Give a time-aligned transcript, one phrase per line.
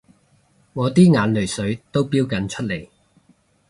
[0.73, 2.87] 我啲眼淚水都標緊出嚟